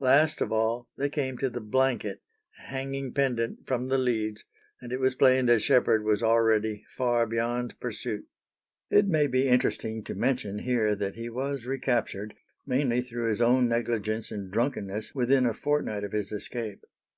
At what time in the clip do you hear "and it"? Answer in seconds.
4.82-5.00